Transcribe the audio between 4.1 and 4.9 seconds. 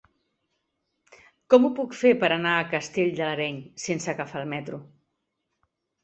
agafar el metro?